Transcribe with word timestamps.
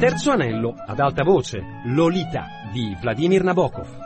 Terzo 0.00 0.30
anello, 0.30 0.76
ad 0.86 0.98
alta 0.98 1.22
voce, 1.22 1.82
Lolita 1.84 2.70
di 2.72 2.96
Vladimir 2.98 3.42
Nabokov. 3.42 3.98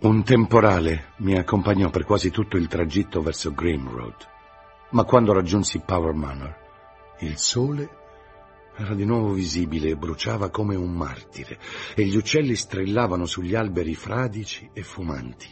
Un 0.00 0.24
temporale 0.24 1.12
mi 1.18 1.38
accompagnò 1.38 1.88
per 1.88 2.02
quasi 2.02 2.30
tutto 2.30 2.56
il 2.56 2.66
tragitto 2.66 3.20
verso 3.22 3.52
Green 3.52 3.88
Road, 3.88 4.16
ma 4.90 5.04
quando 5.04 5.32
raggiunsi 5.32 5.82
Power 5.86 6.14
Manor, 6.14 6.56
il 7.20 7.38
sole 7.38 7.88
era 8.76 8.92
di 8.96 9.04
nuovo 9.04 9.34
visibile 9.34 9.90
e 9.90 9.96
bruciava 9.96 10.50
come 10.50 10.74
un 10.74 10.90
martire, 10.90 11.60
e 11.94 12.04
gli 12.04 12.16
uccelli 12.16 12.56
strillavano 12.56 13.24
sugli 13.24 13.54
alberi 13.54 13.94
fradici 13.94 14.68
e 14.72 14.82
fumanti. 14.82 15.48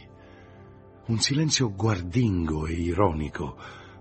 Un 1.05 1.19
silenzio 1.19 1.73
guardingo 1.73 2.65
e 2.65 2.73
ironico 2.73 3.55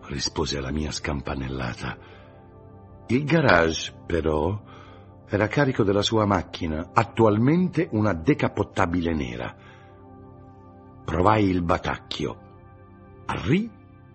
rispose 0.07 0.59
alla 0.59 0.73
mia 0.73 0.91
scampanellata. 0.91 1.99
Il 3.07 3.23
garage, 3.23 3.95
però, 4.05 4.75
era 5.29 5.49
carico 5.49 5.83
della 5.83 6.03
sua 6.03 6.25
macchina, 6.25 6.91
attualmente 6.93 7.89
una 7.93 8.13
decapottabile 8.13 9.13
nera. 9.15 9.57
Provai 11.05 11.49
il 11.49 11.63
batacchio. 11.63 12.45
Arri 13.27 13.71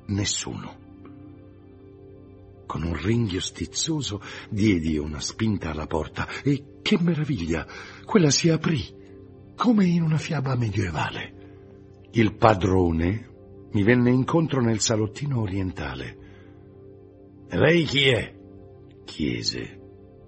nessuno. 0.07 0.79
Con 2.65 2.83
un 2.83 2.93
ringhio 2.93 3.41
stizzoso 3.41 4.21
diedi 4.49 4.97
una 4.97 5.19
spinta 5.19 5.71
alla 5.71 5.87
porta 5.87 6.27
e, 6.43 6.79
che 6.81 6.97
meraviglia, 7.01 7.67
quella 8.05 8.29
si 8.29 8.49
aprì, 8.49 8.81
come 9.55 9.85
in 9.85 10.01
una 10.01 10.17
fiaba 10.17 10.55
medievale. 10.55 11.39
Il 12.11 12.35
padrone 12.35 13.29
mi 13.71 13.83
venne 13.83 14.11
incontro 14.11 14.61
nel 14.61 14.79
salottino 14.79 15.41
orientale. 15.41 16.17
Lei 17.49 17.83
chi 17.83 18.07
è? 18.07 18.39
chiese, 19.03 19.80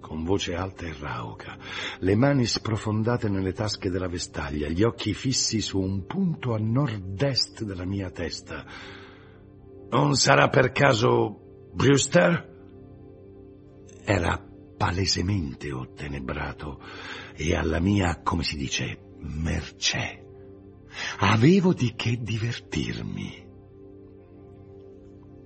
con 0.04 0.22
voce 0.22 0.54
alta 0.54 0.84
e 0.84 0.94
rauca, 1.00 1.56
le 2.00 2.14
mani 2.14 2.44
sprofondate 2.44 3.30
nelle 3.30 3.54
tasche 3.54 3.88
della 3.88 4.06
vestaglia, 4.06 4.68
gli 4.68 4.82
occhi 4.82 5.14
fissi 5.14 5.62
su 5.62 5.80
un 5.80 6.04
punto 6.04 6.52
a 6.52 6.58
nord-est 6.58 7.64
della 7.64 7.86
mia 7.86 8.10
testa. 8.10 8.66
Non 9.88 10.14
sarà 10.14 10.50
per 10.50 10.72
caso 10.72 11.70
Brewster? 11.72 12.52
Era 14.04 14.38
palesemente 14.76 15.72
ottenebrato 15.72 16.82
e 17.34 17.54
alla 17.54 17.80
mia, 17.80 18.20
come 18.22 18.42
si 18.42 18.58
dice, 18.58 19.16
mercé. 19.20 20.22
Avevo 21.20 21.72
di 21.72 21.94
che 21.96 22.18
divertirmi. 22.20 23.42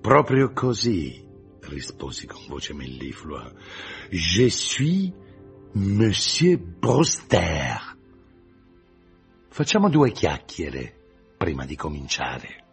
Proprio 0.01 0.51
così, 0.53 1.28
risposi 1.69 2.27
con 2.27 2.45
voce 2.47 2.75
melliflua. 2.75 3.53
Je 4.11 4.49
suis 4.49 5.13
Monsieur 5.73 6.59
Brewster. 6.59 7.97
Facciamo 9.49 9.89
due 9.89 10.11
chiacchiere 10.11 10.95
prima 11.37 11.65
di 11.65 11.77
cominciare. 11.77 12.65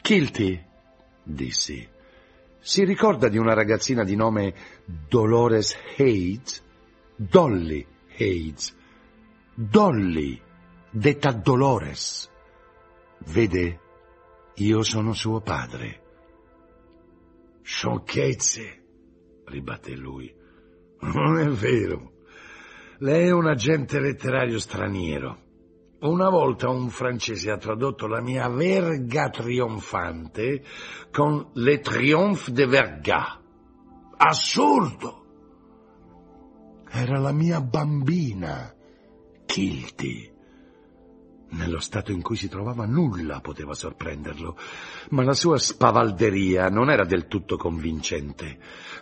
Kilty, 0.00 0.64
dissi, 1.22 1.88
si 2.58 2.84
ricorda 2.84 3.28
di 3.28 3.38
una 3.38 3.54
ragazzina 3.54 4.04
di 4.04 4.14
nome 4.14 4.54
Dolores 5.08 5.76
Hayes? 5.96 6.62
Dolly 7.16 7.86
Hayes. 8.18 8.74
Dolly, 9.54 10.40
detta 10.90 11.32
Dolores. 11.32 12.30
Vede, 13.26 13.80
io 14.54 14.82
sono 14.82 15.12
suo 15.12 15.40
padre. 15.40 16.00
Sciocchezze, 17.62 18.84
ribatté 19.44 19.94
lui. 19.96 20.32
Non 21.00 21.38
è 21.38 21.48
vero. 21.48 22.12
Lei 22.98 23.28
è 23.28 23.32
un 23.32 23.46
agente 23.46 23.98
letterario 23.98 24.58
straniero. 24.58 25.38
Una 26.00 26.28
volta 26.28 26.68
un 26.68 26.88
francese 26.88 27.50
ha 27.50 27.56
tradotto 27.56 28.08
la 28.08 28.20
mia 28.20 28.48
verga 28.48 29.28
trionfante 29.28 30.64
con 31.12 31.50
Le 31.54 31.78
Triomphe 31.78 32.50
de 32.50 32.66
Verga. 32.66 33.40
Assurdo! 34.16 35.24
Era 36.90 37.18
la 37.18 37.32
mia 37.32 37.60
bambina, 37.60 38.74
Kilty. 39.46 40.31
Nello 41.52 41.80
stato 41.80 42.12
in 42.12 42.22
cui 42.22 42.36
si 42.36 42.48
trovava 42.48 42.86
nulla 42.86 43.40
poteva 43.40 43.74
sorprenderlo, 43.74 44.56
ma 45.10 45.22
la 45.22 45.34
sua 45.34 45.58
spavalderia 45.58 46.68
non 46.68 46.90
era 46.90 47.04
del 47.04 47.26
tutto 47.26 47.56
convincente. 47.56 48.58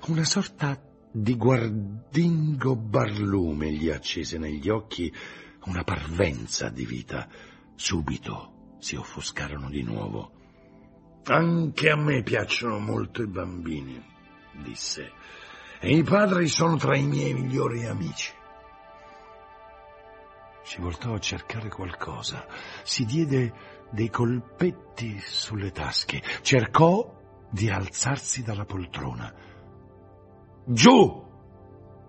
Una 0.07 0.25
sorta 0.25 0.81
di 1.13 1.37
guardingo 1.37 2.75
barlume 2.77 3.73
gli 3.73 3.89
accese 3.89 4.39
negli 4.39 4.69
occhi 4.69 5.13
una 5.65 5.85
parvenza 5.85 6.69
di 6.71 6.85
vita. 6.85 7.29
Subito 7.77 8.77
si 8.81 8.97
offuscarono 8.97 9.71
di 9.71 9.83
nuovo. 9.83 10.33
Anche 11.27 11.91
a 11.91 11.97
me 11.97 12.23
piacciono 12.23 12.81
molto 12.81 13.23
i 13.23 13.27
bambini, 13.27 14.03
disse, 14.65 15.13
e 15.79 15.97
i 15.97 16.03
padri 16.03 16.49
sono 16.49 16.77
tra 16.77 16.97
i 16.97 17.05
miei 17.05 17.33
migliori 17.33 17.87
amici. 17.87 18.39
Si 20.63 20.81
voltò 20.81 21.15
a 21.15 21.19
cercare 21.19 21.69
qualcosa, 21.69 22.47
si 22.83 23.05
diede 23.05 23.53
dei 23.91 24.11
colpetti 24.11 25.19
sulle 25.21 25.73
tasche, 25.73 26.23
cercò 26.43 27.19
di 27.51 27.69
alzarsi 27.69 28.43
dalla 28.43 28.65
poltrona. 28.65 29.33
Giù! 30.65 31.29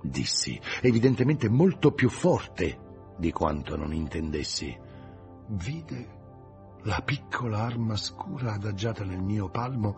dissi, 0.04 0.60
evidentemente 0.82 1.48
molto 1.48 1.92
più 1.92 2.10
forte 2.10 3.14
di 3.18 3.32
quanto 3.32 3.76
non 3.76 3.94
intendessi. 3.94 4.76
Vide 5.50 6.20
la 6.84 7.02
piccola 7.02 7.60
arma 7.60 7.96
scura 7.96 8.54
adagiata 8.54 9.04
nel 9.04 9.22
mio 9.22 9.50
palmo 9.50 9.96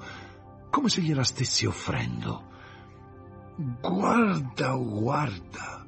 come 0.69 0.89
se 0.89 1.01
gliela 1.01 1.23
stessi 1.23 1.65
offrendo. 1.65 2.51
Guarda, 3.55 4.73
guarda, 4.75 5.82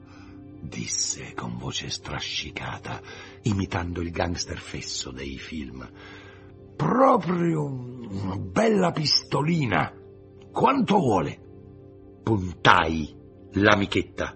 disse 0.68 1.34
con 1.34 1.58
voce 1.58 1.90
strascicata, 1.90 3.02
imitando 3.44 4.02
il 4.02 4.12
gangster 4.12 4.58
fesso 4.58 5.12
dei 5.12 5.38
film. 5.38 5.90
Proprio 6.76 7.64
una 7.64 8.38
bella 8.38 8.92
pistolina. 8.92 9.94
Quanto 10.52 10.98
vuole? 10.98 11.40
Puntai 12.24 13.16
l'amichetta 13.53 14.36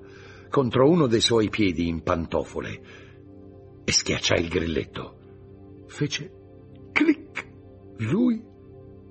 contro 0.49 0.89
uno 0.89 1.07
dei 1.07 1.21
suoi 1.21 1.49
piedi 1.49 1.87
in 1.87 2.01
pantofole 2.01 2.81
e 3.83 3.91
schiacciai 3.91 4.41
il 4.41 4.49
grilletto. 4.49 5.17
Fece 5.87 6.31
clic. 6.91 7.47
Lui 7.97 8.43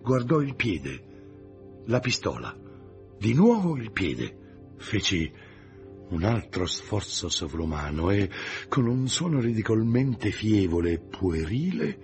guardò 0.01 0.41
il 0.41 0.55
piede, 0.55 1.83
la 1.87 2.01
pistola, 2.01 2.57
di 3.19 3.35
nuovo 3.35 3.77
il 3.77 3.93
piede. 3.93 4.37
Feci 4.79 5.31
un 6.11 6.25
altro 6.25 6.67
sforzo 6.67 7.29
sovrumano 7.29 8.11
e, 8.11 8.31
con 8.69 8.87
un 8.87 9.09
suono 9.09 9.41
ridicolmente 9.41 10.31
fievole 10.31 10.93
e 10.93 10.99
puerile, 10.99 11.99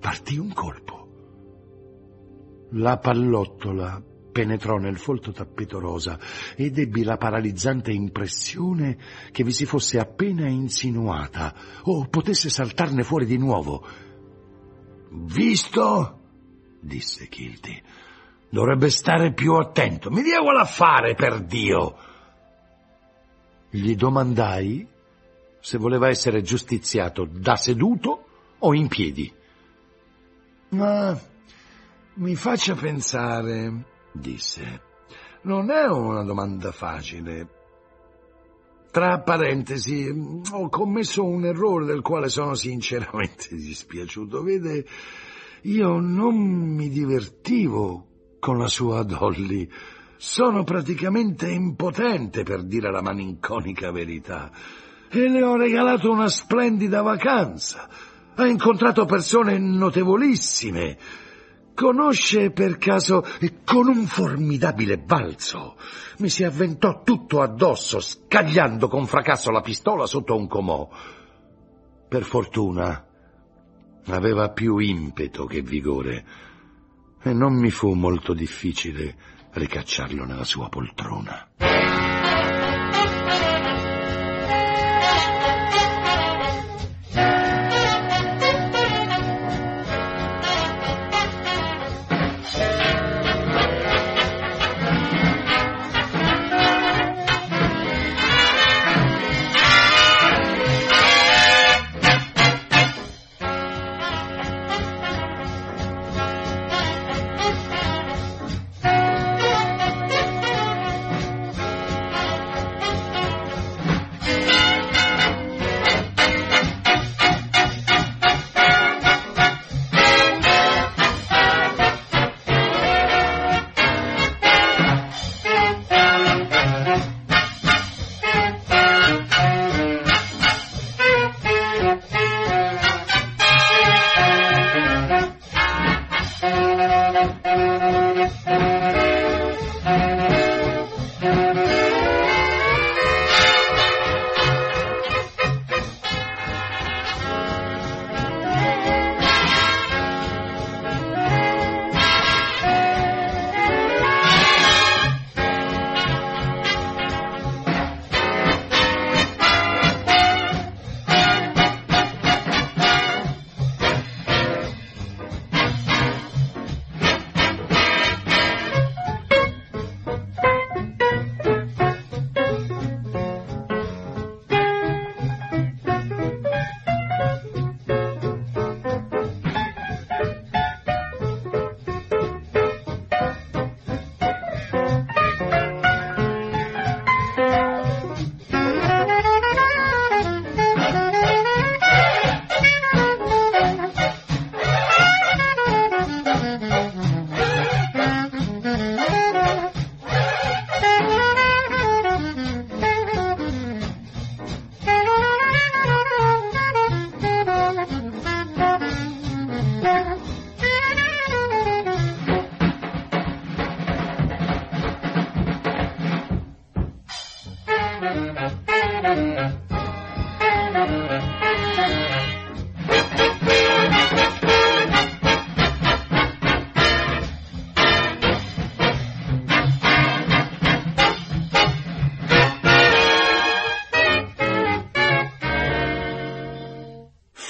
partì 0.00 0.36
un 0.36 0.52
colpo. 0.52 1.02
La 2.72 2.98
pallottola 2.98 4.02
penetrò 4.32 4.78
nel 4.78 4.98
folto 4.98 5.30
tappeto 5.30 5.78
rosa 5.78 6.18
ed 6.56 6.76
ebbi 6.76 7.04
la 7.04 7.16
paralizzante 7.16 7.92
impressione 7.92 8.98
che 9.30 9.44
vi 9.44 9.52
si 9.52 9.64
fosse 9.64 10.00
appena 10.00 10.48
insinuata 10.48 11.54
o 11.82 12.08
potesse 12.08 12.48
saltarne 12.48 13.04
fuori 13.04 13.26
di 13.26 13.38
nuovo. 13.38 13.86
Visto? 15.10 16.18
disse 16.80 17.28
Kilty. 17.28 17.80
Dovrebbe 18.50 18.90
stare 18.90 19.32
più 19.32 19.54
attento. 19.54 20.10
Mi 20.10 20.22
dia 20.22 20.42
l'affare, 20.42 21.14
per 21.14 21.40
Dio! 21.44 22.12
Gli 23.74 23.96
domandai 23.96 24.86
se 25.58 25.78
voleva 25.78 26.08
essere 26.08 26.42
giustiziato 26.42 27.26
da 27.28 27.56
seduto 27.56 28.24
o 28.60 28.72
in 28.72 28.86
piedi. 28.86 29.34
Ma 30.68 31.20
mi 32.14 32.36
faccia 32.36 32.76
pensare, 32.76 33.84
disse. 34.12 34.80
Non 35.42 35.72
è 35.72 35.86
una 35.86 36.22
domanda 36.22 36.70
facile. 36.70 37.48
Tra 38.92 39.18
parentesi, 39.22 40.06
ho 40.52 40.68
commesso 40.68 41.24
un 41.24 41.44
errore 41.44 41.84
del 41.84 42.00
quale 42.00 42.28
sono 42.28 42.54
sinceramente 42.54 43.48
dispiaciuto. 43.58 44.40
Vede, 44.44 44.86
io 45.62 45.98
non 45.98 46.36
mi 46.36 46.88
divertivo 46.90 48.06
con 48.38 48.56
la 48.56 48.68
sua 48.68 49.02
Dolly. 49.02 49.68
Sono 50.16 50.64
praticamente 50.64 51.50
impotente 51.50 52.42
per 52.42 52.62
dire 52.62 52.90
la 52.90 53.02
malinconica 53.02 53.90
verità. 53.90 54.50
E 55.08 55.28
le 55.28 55.42
ho 55.42 55.56
regalato 55.56 56.10
una 56.10 56.28
splendida 56.28 57.02
vacanza. 57.02 57.88
Ha 58.34 58.46
incontrato 58.46 59.04
persone 59.04 59.58
notevolissime 59.58 60.98
Conosce 61.74 62.52
per 62.52 62.76
caso 62.76 63.24
con 63.64 63.88
un 63.88 64.06
formidabile 64.06 64.96
balzo 64.96 65.74
mi 66.18 66.28
si 66.28 66.44
avventò 66.44 67.02
tutto 67.02 67.42
addosso, 67.42 67.98
scagliando 67.98 68.86
con 68.86 69.06
fracasso 69.06 69.50
la 69.50 69.60
pistola 69.60 70.06
sotto 70.06 70.36
un 70.36 70.46
comò. 70.46 70.88
Per 72.08 72.22
fortuna 72.22 73.04
aveva 74.06 74.50
più 74.50 74.78
impeto 74.78 75.46
che 75.46 75.62
vigore 75.62 76.24
e 77.20 77.32
non 77.32 77.58
mi 77.58 77.70
fu 77.70 77.92
molto 77.94 78.34
difficile 78.34 79.16
ricacciarlo 79.54 80.24
nella 80.24 80.44
sua 80.44 80.68
poltrona. 80.68 82.13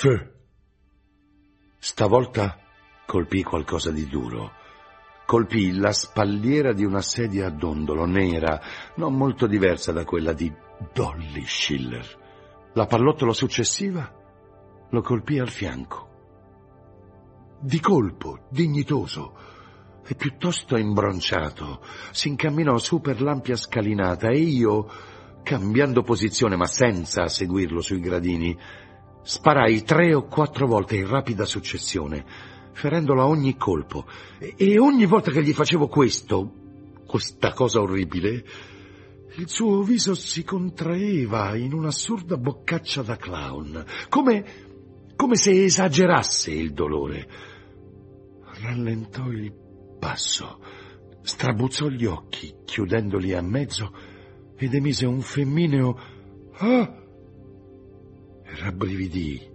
Feu. 0.05 0.21
Stavolta 1.79 2.59
colpì 3.06 3.43
qualcosa 3.43 3.91
di 3.91 4.06
duro. 4.06 4.53
Colpì 5.25 5.73
la 5.73 5.93
spalliera 5.93 6.75
di 6.75 6.85
una 6.85 7.01
sedia 7.01 7.47
a 7.47 7.51
dondolo 7.51 8.05
nera, 8.05 8.61
non 8.97 9.15
molto 9.15 9.47
diversa 9.47 9.93
da 9.93 10.05
quella 10.05 10.35
di 10.35 10.53
Dolly 10.93 11.47
Schiller. 11.47 12.06
La 12.75 12.85
pallottola 12.85 13.33
successiva 13.33 14.12
lo 14.91 15.01
colpì 15.01 15.39
al 15.39 15.49
fianco. 15.49 16.09
Di 17.62 17.81
colpo, 17.81 18.47
dignitoso 18.50 19.39
e 20.07 20.15
piuttosto 20.17 20.77
imbronciato, 20.77 21.81
si 22.11 22.29
incamminò 22.29 22.77
su 22.77 23.00
per 23.00 23.23
l'ampia 23.23 23.57
scalinata 23.57 24.29
e 24.29 24.37
io, 24.39 24.87
cambiando 25.43 26.03
posizione 26.03 26.57
ma 26.57 26.67
senza 26.67 27.27
seguirlo 27.27 27.81
sui 27.81 28.00
gradini, 28.00 28.55
Sparai 29.26 29.82
tre 29.85 30.12
o 30.12 30.26
quattro 30.26 30.67
volte 30.67 30.97
in 30.97 31.09
rapida 31.09 31.47
successione, 31.47 32.26
ferendolo 32.73 33.23
a 33.23 33.26
ogni 33.26 33.56
colpo, 33.56 34.05
e 34.38 34.79
ogni 34.79 35.06
volta 35.06 35.31
che 35.31 35.43
gli 35.43 35.55
facevo 35.55 35.88
questo, 35.88 36.53
questa 37.06 37.55
cosa 37.55 37.81
orribile, 37.81 38.44
il 39.37 39.49
suo 39.49 39.82
viso 39.82 40.15
si 40.15 40.45
contraeva 40.45 41.57
in 41.57 41.73
un'assurda 41.73 42.37
boccaccia 42.37 43.00
da 43.00 43.16
clown, 43.16 43.83
come, 44.11 44.45
come 45.16 45.37
se 45.37 45.64
esagerasse 45.64 46.52
il 46.52 46.75
dolore. 46.75 47.26
Rallentò 48.61 49.26
il 49.31 49.52
passo, 49.99 50.61
strabuzzò 51.23 51.88
gli 51.88 52.04
occhi, 52.04 52.54
chiudendoli 52.62 53.33
a 53.33 53.40
mezzo, 53.40 53.90
ed 54.54 54.75
emise 54.75 55.07
un 55.07 55.23
femmineo 55.23 55.99
Ah! 56.57 57.02
Rabbrividì 58.54 59.52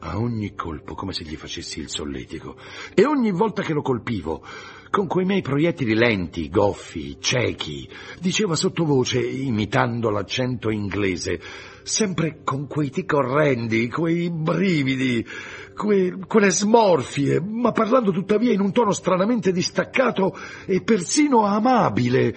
a 0.00 0.18
ogni 0.18 0.54
colpo 0.54 0.94
come 0.94 1.12
se 1.12 1.24
gli 1.24 1.36
facessi 1.36 1.80
il 1.80 1.88
solletico 1.88 2.56
e 2.94 3.04
ogni 3.04 3.32
volta 3.32 3.62
che 3.62 3.72
lo 3.72 3.82
colpivo 3.82 4.44
con 4.90 5.06
quei 5.06 5.26
miei 5.26 5.42
proiettili 5.42 5.94
lenti, 5.94 6.48
goffi, 6.48 7.18
ciechi, 7.20 7.88
diceva 8.20 8.54
sottovoce, 8.54 9.20
imitando 9.20 10.08
l'accento 10.08 10.70
inglese, 10.70 11.40
sempre 11.82 12.40
con 12.42 12.66
quei 12.66 12.88
tic 12.90 13.12
orrendi, 13.12 13.88
quei 13.88 14.30
brividi, 14.30 15.26
que, 15.74 16.16
quelle 16.26 16.50
smorfie, 16.50 17.40
ma 17.40 17.72
parlando 17.72 18.12
tuttavia 18.12 18.52
in 18.52 18.60
un 18.60 18.72
tono 18.72 18.92
stranamente 18.92 19.52
distaccato 19.52 20.34
e 20.64 20.82
persino 20.82 21.44
amabile. 21.44 22.34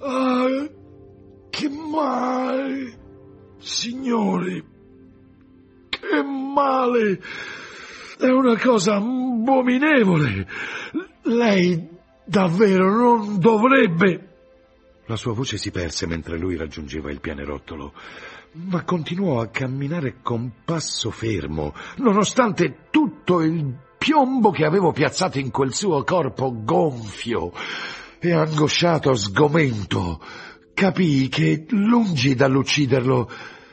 Ah, 0.00 0.68
che 1.48 1.68
male, 1.68 2.98
signori, 3.58 4.62
che 6.10 6.22
male! 6.22 7.20
È 8.18 8.28
una 8.28 8.58
cosa 8.58 8.96
abominevole. 8.96 10.46
Lei 11.22 11.88
davvero 12.24 12.94
non 12.94 13.38
dovrebbe. 13.38 14.28
La 15.06 15.16
sua 15.16 15.32
voce 15.32 15.56
si 15.56 15.70
perse 15.70 16.06
mentre 16.06 16.38
lui 16.38 16.56
raggiungeva 16.56 17.10
il 17.10 17.20
pianerottolo, 17.20 17.92
ma 18.52 18.84
continuò 18.84 19.40
a 19.40 19.48
camminare 19.48 20.16
con 20.22 20.52
passo 20.64 21.10
fermo, 21.10 21.74
nonostante 21.96 22.86
tutto 22.90 23.40
il 23.40 23.74
piombo 23.98 24.50
che 24.50 24.64
avevo 24.64 24.92
piazzato 24.92 25.38
in 25.38 25.50
quel 25.50 25.74
suo 25.74 26.04
corpo 26.04 26.52
gonfio 26.62 27.52
e 28.18 28.32
angosciato 28.32 29.14
sgomento. 29.14 30.20
Capii 30.74 31.28
che, 31.28 31.66
lungi 31.70 32.34
dall'ucciderlo, 32.34 33.30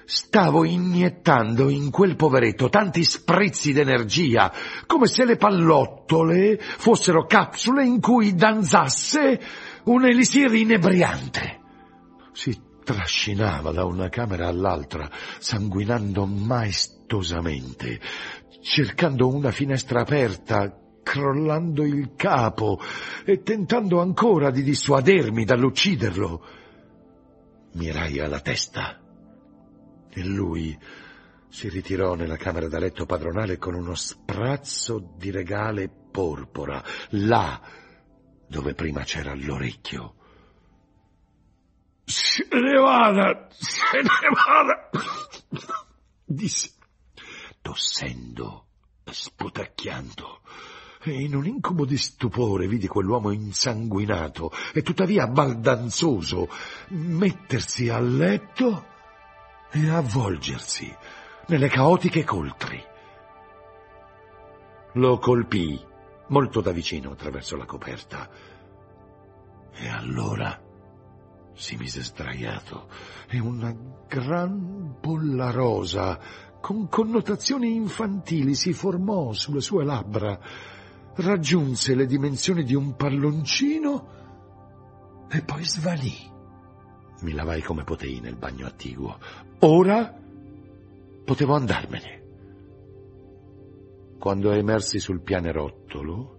Stavo 0.10 0.64
iniettando 0.64 1.68
in 1.68 1.92
quel 1.92 2.16
poveretto 2.16 2.70
tanti 2.70 3.04
sprizzi 3.04 3.74
d'energia, 3.74 4.54
come 4.86 5.06
se 5.06 5.26
le 5.26 5.36
pallottole 5.36 6.58
fossero 6.58 7.26
capsule 7.26 7.84
in 7.86 8.00
cui 8.00 8.34
danzasse 8.34 9.38
un 9.84 10.06
elisir 10.06 10.54
inebriante. 10.54 11.60
Si 12.32 12.58
trascinava 12.86 13.74
da 13.74 13.84
una 13.84 14.08
camera 14.08 14.48
all'altra, 14.48 15.12
sanguinando 15.40 16.26
maestosamente, 16.26 18.00
cercando 18.62 19.28
una 19.28 19.52
finestra 19.52 20.00
aperta, 20.00 20.74
crollando 21.04 21.84
il 21.84 22.14
capo 22.16 22.80
e 23.26 23.44
tentando 23.44 24.00
ancora 24.00 24.52
di 24.52 24.64
dissuadermi 24.64 25.44
dall'ucciderlo. 25.44 26.46
Mirai 27.74 28.20
alla 28.22 28.40
testa 28.40 29.02
e 30.17 30.24
lui 30.24 30.77
si 31.47 31.69
ritirò 31.69 32.15
nella 32.15 32.38
camera 32.38 32.67
da 32.67 32.79
letto 32.79 33.05
padronale 33.05 33.59
con 33.59 33.75
uno 33.75 33.93
sprazzo 33.93 35.13
di 35.15 35.29
regale 35.29 35.89
porpora, 35.89 36.83
là 37.09 37.62
dove 38.47 38.74
prima 38.74 39.03
c'era 39.03 39.36
l'orecchio. 39.36 40.15
Se 42.03 42.47
ne 42.50 42.79
vada, 42.79 43.47
se 43.51 43.97
ne 43.97 44.29
vada, 44.33 44.89
disse, 46.25 46.71
tossendo 47.62 48.69
sputacchiando. 49.05 50.41
E 51.03 51.12
in 51.12 51.36
un 51.36 51.45
incubo 51.45 51.86
di 51.86 51.97
stupore 51.97 52.67
vidi 52.67 52.88
quell'uomo 52.88 53.31
insanguinato 53.31 54.51
e 54.74 54.81
tuttavia 54.81 55.27
baldanzoso 55.27 56.50
mettersi 56.89 57.89
a 57.89 58.00
letto 58.00 58.95
e 59.71 59.89
avvolgersi 59.89 60.95
nelle 61.47 61.67
caotiche 61.67 62.24
coltri. 62.24 62.83
Lo 64.93 65.17
colpii 65.19 65.86
molto 66.27 66.62
da 66.62 66.71
vicino 66.71 67.12
attraverso 67.12 67.55
la 67.55 67.65
coperta 67.65 68.29
e 69.74 69.89
allora 69.89 70.59
si 71.53 71.75
mise 71.75 72.03
sdraiato 72.03 72.88
e 73.27 73.39
una 73.39 73.75
gran 74.07 74.95
bolla 75.00 75.51
rosa 75.51 76.19
con 76.59 76.88
connotazioni 76.89 77.74
infantili 77.75 78.55
si 78.55 78.74
formò 78.74 79.31
sulle 79.33 79.62
sue 79.62 79.83
labbra, 79.83 80.39
raggiunse 81.15 81.95
le 81.95 82.05
dimensioni 82.05 82.63
di 82.63 82.75
un 82.75 82.95
palloncino 82.95 84.07
e 85.29 85.41
poi 85.43 85.63
svanì. 85.63 86.36
Mi 87.21 87.33
lavai 87.33 87.62
come 87.62 87.83
potei 87.83 88.19
nel 88.19 88.36
bagno 88.36 88.65
attiguo. 88.67 89.17
Ora 89.59 90.13
potevo 91.25 91.55
andarmene. 91.55 92.25
Quando 94.19 94.51
emersi 94.51 95.00
sul 95.00 95.21
pianerottolo, 95.21 96.38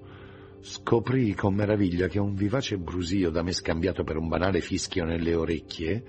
scoprì 0.60 1.34
con 1.34 1.54
meraviglia 1.54 2.08
che 2.08 2.18
un 2.18 2.34
vivace 2.34 2.76
brusio 2.76 3.30
da 3.30 3.42
me 3.42 3.52
scambiato 3.52 4.04
per 4.04 4.16
un 4.16 4.28
banale 4.28 4.60
fischio 4.60 5.04
nelle 5.04 5.34
orecchie 5.34 6.04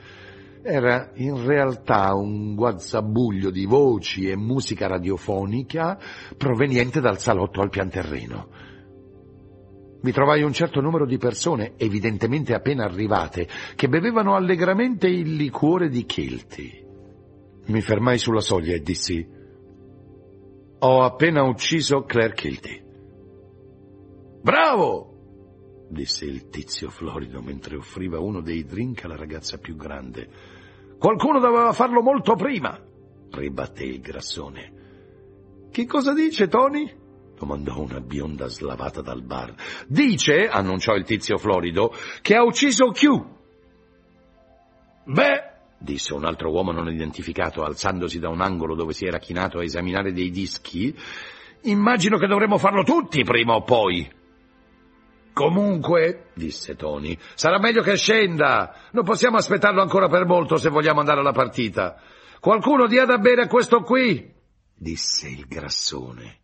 era 0.62 1.12
in 1.16 1.46
realtà 1.46 2.14
un 2.14 2.54
guazzabuglio 2.56 3.50
di 3.50 3.66
voci 3.66 4.30
e 4.30 4.36
musica 4.36 4.88
radiofonica 4.88 5.98
proveniente 6.38 7.00
dal 7.00 7.20
salotto 7.20 7.62
al 7.62 7.70
pian 7.70 7.90
Mi 10.02 10.12
trovai 10.12 10.44
un 10.44 10.54
certo 10.54 10.80
numero 10.80 11.06
di 11.06 11.18
persone, 11.18 11.74
evidentemente 11.76 12.54
appena 12.54 12.86
arrivate, 12.86 13.48
che 13.76 13.90
bevevano 13.90 14.36
allegramente 14.36 15.08
il 15.08 15.36
liquore 15.36 15.90
di 15.90 16.06
Kelti. 16.06 16.86
Mi 17.66 17.82
fermai 17.82 18.18
sulla 18.18 18.42
soglia 18.42 18.76
e 18.76 18.82
dissi, 18.82 19.28
ho 20.80 21.02
appena 21.04 21.44
ucciso 21.44 22.04
Claire 22.04 22.34
Kelty. 22.34 22.84
Bravo! 24.42 25.10
disse 25.90 26.26
il 26.26 26.50
tizio 26.50 26.90
florido 26.90 27.42
mentre 27.42 27.76
offriva 27.76 28.20
uno 28.20 28.42
dei 28.42 28.64
drink 28.64 29.04
alla 29.04 29.18
ragazza 29.18 29.58
più 29.58 29.76
grande. 29.76 30.30
Qualcuno 30.98 31.40
doveva 31.40 31.74
farlo 31.74 32.02
molto 32.02 32.36
prima, 32.36 32.80
ribatté 33.32 33.84
il 33.84 34.00
grassone. 34.00 34.74
Che 35.72 35.86
cosa 35.86 36.14
dice 36.14 36.48
Tony? 36.48 36.99
Domandò 37.40 37.80
una 37.80 38.02
bionda 38.02 38.48
slavata 38.48 39.02
dal 39.02 39.24
bar. 39.24 39.54
Dice, 39.88 40.48
annunciò 40.48 40.94
il 40.96 41.06
tizio 41.06 41.38
florido, 41.38 41.94
che 42.22 42.36
ha 42.36 42.44
ucciso 42.44 42.92
Q. 42.92 43.08
Beh, 45.06 45.44
disse 45.80 46.14
un 46.14 46.26
altro 46.26 46.52
uomo 46.52 46.72
non 46.72 46.92
identificato, 46.92 47.64
alzandosi 47.64 48.20
da 48.20 48.28
un 48.28 48.42
angolo 48.42 48.76
dove 48.76 48.94
si 48.94 49.06
era 49.06 49.18
chinato 49.18 49.60
a 49.60 49.64
esaminare 49.64 50.12
dei 50.12 50.30
dischi, 50.30 50.94
immagino 51.62 52.18
che 52.18 52.28
dovremmo 52.28 52.58
farlo 52.58 52.84
tutti 52.84 53.24
prima 53.24 53.54
o 53.54 53.64
poi. 53.64 54.18
Comunque, 55.32 56.32
disse 56.34 56.76
Tony, 56.76 57.18
sarà 57.36 57.60
meglio 57.60 57.82
che 57.82 57.96
scenda. 57.96 58.76
Non 58.92 59.06
possiamo 59.06 59.38
aspettarlo 59.38 59.82
ancora 59.82 60.10
per 60.10 60.26
molto 60.26 60.58
se 60.58 60.70
vogliamo 60.70 61.00
andare 61.00 61.22
alla 61.22 61.32
partita. 61.32 62.02
Qualcuno 62.42 62.88
dia 62.88 63.06
da 63.06 63.18
bere 63.18 63.44
a 63.44 63.48
questo 63.48 63.82
qui, 63.82 64.34
disse 64.76 65.30
il 65.30 65.46
grassone. 65.48 66.39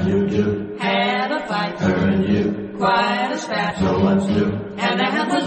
What 0.00 0.08
you 0.08 0.28
do? 0.28 0.76
Had 0.78 1.30
a 1.32 1.46
fight, 1.46 1.78
her 1.78 2.08
and 2.08 2.28
you. 2.28 2.74
Quite 2.78 3.32
a 3.32 3.38
spat, 3.38 3.78
so 3.78 3.98
new? 4.28 4.46
And 4.78 5.00
that 5.00 5.28
was 5.28 5.46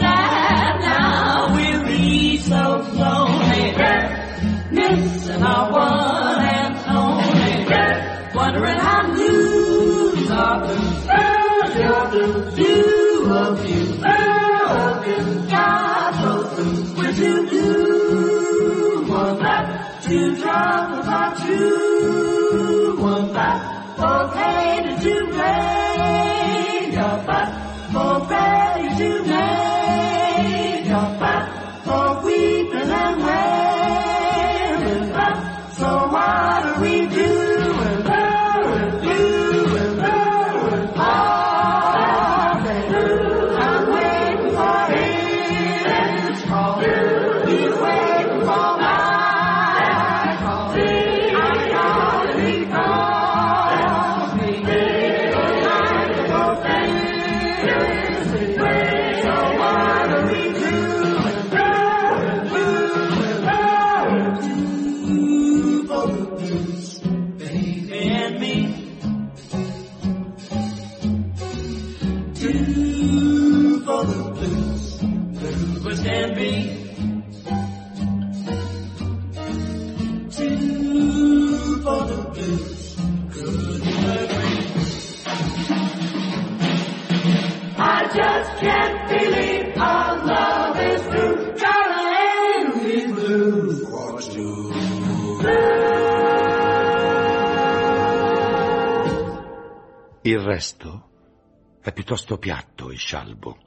piuttosto 102.13 102.37
piatto 102.37 102.91
e 102.91 102.95
scialbo. 102.95 103.57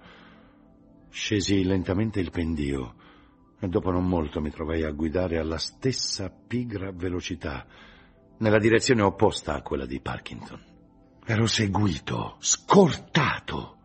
Scesi 1.08 1.64
lentamente 1.64 2.20
il 2.20 2.30
pendio 2.30 2.94
e 3.58 3.66
dopo 3.66 3.90
non 3.90 4.06
molto 4.06 4.40
mi 4.40 4.50
trovai 4.50 4.84
a 4.84 4.92
guidare 4.92 5.38
alla 5.38 5.58
stessa 5.58 6.30
pigra 6.30 6.92
velocità, 6.92 7.66
nella 8.38 8.60
direzione 8.60 9.02
opposta 9.02 9.54
a 9.54 9.62
quella 9.62 9.84
di 9.84 10.00
Parkinson. 10.00 10.62
Ero 11.24 11.46
seguito, 11.48 12.36
scortato. 12.38 13.78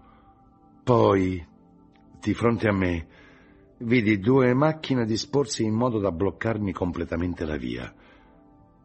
Poi, 0.84 1.44
di 2.20 2.34
fronte 2.36 2.68
a 2.68 2.72
me, 2.72 3.08
vidi 3.80 4.20
due 4.20 4.54
macchine 4.54 5.06
disporsi 5.06 5.64
in 5.64 5.74
modo 5.74 5.98
da 5.98 6.12
bloccarmi 6.12 6.72
completamente 6.72 7.46
la 7.46 7.58
via. 7.58 7.92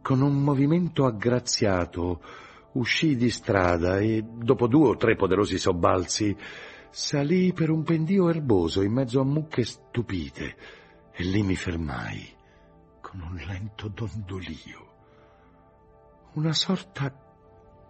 Con 0.00 0.22
un 0.22 0.42
movimento 0.42 1.04
aggraziato 1.04 2.22
uscii 2.76 3.16
di 3.16 3.30
strada 3.30 3.98
e, 3.98 4.22
dopo 4.22 4.66
due 4.66 4.88
o 4.88 4.96
tre 4.96 5.16
poderosi 5.16 5.58
sobbalzi, 5.58 6.36
salii 6.90 7.52
per 7.52 7.70
un 7.70 7.82
pendio 7.82 8.28
erboso 8.28 8.82
in 8.82 8.92
mezzo 8.92 9.20
a 9.20 9.24
mucche 9.24 9.64
stupite 9.64 10.56
e 11.12 11.24
lì 11.24 11.42
mi 11.42 11.56
fermai 11.56 12.34
con 13.00 13.20
un 13.20 13.36
lento 13.46 13.88
dondolio. 13.88 14.94
Una 16.34 16.52
sorta 16.52 17.12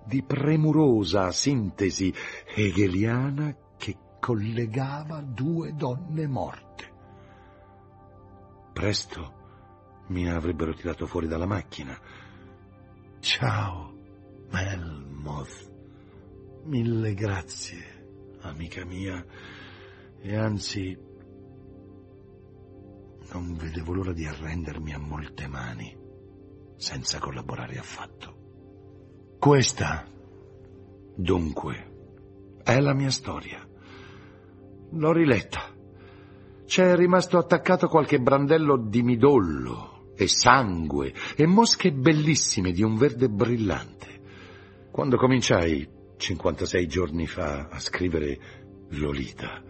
di 0.05 0.23
premurosa 0.23 1.33
sintesi 1.33 2.15
hegeliana 2.55 3.57
che 3.77 3.97
collegava 4.21 5.21
due 5.21 5.75
donne 5.75 6.27
morte. 6.29 6.93
Presto 8.73 9.35
mi 10.09 10.29
avrebbero 10.29 10.75
tirato 10.75 11.07
fuori 11.07 11.27
dalla 11.27 11.47
macchina. 11.47 11.99
Ciao, 13.19 13.96
Melmoth. 14.51 15.73
Mille 16.65 17.15
grazie, 17.15 18.39
amica 18.41 18.85
mia. 18.85 19.25
E 20.21 20.37
anzi, 20.37 20.99
non 23.33 23.55
vedevo 23.55 23.93
l'ora 23.93 24.13
di 24.13 24.25
arrendermi 24.25 24.93
a 24.93 24.99
molte 24.99 25.47
mani, 25.47 25.97
senza 26.77 27.19
collaborare 27.19 27.79
affatto. 27.79 29.37
Questa, 29.39 30.09
dunque, 31.15 31.93
è 32.63 32.81
la 32.81 32.95
mia 32.95 33.11
storia. 33.11 33.65
L'ho 34.91 35.13
riletta. 35.13 35.75
C'è 36.65 36.97
rimasto 36.97 37.39
attaccato 37.39 37.87
qualche 37.87 38.19
brandello 38.19 38.77
di 38.77 39.03
midollo 39.03 40.13
e 40.17 40.27
sangue 40.27 41.13
e 41.37 41.47
mosche 41.47 41.93
bellissime 41.93 42.73
di 42.73 42.83
un 42.83 42.97
verde 42.97 43.29
brillante. 43.29 44.16
Quando 44.97 45.19
cominciai, 45.19 45.87
56 46.17 46.87
giorni 46.89 47.27
fa, 47.27 47.69
a 47.69 47.79
scrivere 47.79 48.39
Lolita, 48.93 49.63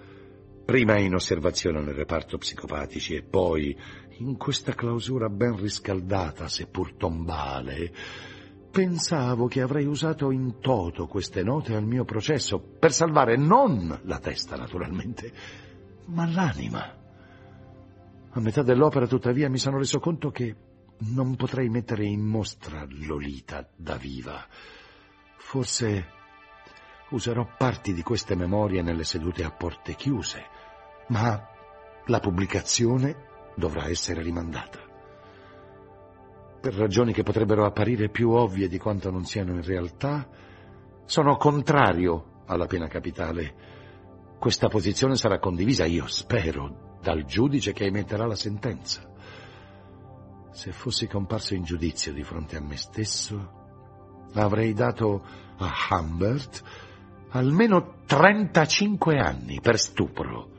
prima 0.64 1.00
in 1.00 1.14
osservazione 1.14 1.80
nel 1.80 1.96
reparto 1.96 2.38
psicopatici 2.38 3.16
e 3.16 3.24
poi 3.24 3.76
in 4.18 4.36
questa 4.36 4.74
clausura 4.74 5.28
ben 5.28 5.56
riscaldata, 5.56 6.46
seppur 6.46 6.94
tombale, 6.94 7.92
pensavo 8.70 9.48
che 9.48 9.62
avrei 9.62 9.86
usato 9.86 10.30
in 10.30 10.60
toto 10.60 11.08
queste 11.08 11.42
note 11.42 11.74
al 11.74 11.84
mio 11.84 12.04
processo 12.04 12.60
per 12.60 12.92
salvare 12.92 13.36
non 13.36 14.02
la 14.04 14.20
testa, 14.20 14.54
naturalmente, 14.54 15.32
ma 16.04 16.24
l'anima. 16.24 16.96
A 18.30 18.40
metà 18.40 18.62
dell'opera, 18.62 19.08
tuttavia, 19.08 19.50
mi 19.50 19.58
sono 19.58 19.78
reso 19.78 19.98
conto 19.98 20.30
che 20.30 20.54
non 20.98 21.34
potrei 21.34 21.68
mettere 21.68 22.04
in 22.04 22.20
mostra 22.20 22.86
Lolita 22.88 23.68
da 23.74 23.96
viva. 23.96 24.46
Forse 25.46 26.06
userò 27.10 27.46
parti 27.56 27.92
di 27.92 28.02
queste 28.02 28.34
memorie 28.34 28.82
nelle 28.82 29.04
sedute 29.04 29.44
a 29.44 29.52
porte 29.52 29.94
chiuse, 29.94 30.44
ma 31.10 31.40
la 32.06 32.18
pubblicazione 32.18 33.52
dovrà 33.54 33.86
essere 33.86 34.22
rimandata. 34.22 34.80
Per 36.60 36.74
ragioni 36.74 37.12
che 37.12 37.22
potrebbero 37.22 37.64
apparire 37.64 38.08
più 38.08 38.30
ovvie 38.30 38.66
di 38.66 38.76
quanto 38.78 39.08
non 39.12 39.24
siano 39.24 39.52
in 39.52 39.62
realtà, 39.62 40.28
sono 41.04 41.36
contrario 41.36 42.42
alla 42.46 42.66
pena 42.66 42.88
capitale. 42.88 43.54
Questa 44.40 44.66
posizione 44.66 45.14
sarà 45.14 45.38
condivisa, 45.38 45.84
io 45.84 46.08
spero, 46.08 46.98
dal 47.00 47.24
giudice 47.24 47.72
che 47.72 47.84
emetterà 47.84 48.26
la 48.26 48.34
sentenza. 48.34 49.08
Se 50.50 50.72
fossi 50.72 51.06
comparso 51.06 51.54
in 51.54 51.62
giudizio 51.62 52.12
di 52.12 52.24
fronte 52.24 52.56
a 52.56 52.60
me 52.60 52.76
stesso, 52.76 53.65
avrei 54.42 54.72
dato 54.72 55.22
a 55.56 55.72
Humbert 55.90 56.62
almeno 57.30 58.02
35 58.06 59.18
anni 59.18 59.60
per 59.60 59.78
stupro 59.78 60.50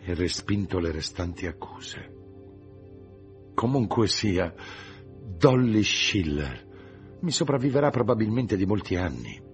e 0.00 0.14
respinto 0.14 0.78
le 0.78 0.92
restanti 0.92 1.46
accuse. 1.46 2.18
Comunque 3.54 4.08
sia, 4.08 4.54
Dolly 5.36 5.82
Schiller 5.82 6.68
mi 7.20 7.30
sopravviverà 7.30 7.90
probabilmente 7.90 8.56
di 8.56 8.64
molti 8.64 8.96
anni. 8.96 9.48